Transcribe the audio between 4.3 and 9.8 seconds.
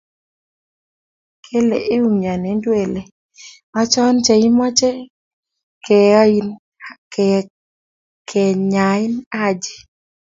imeche kenyain Haji.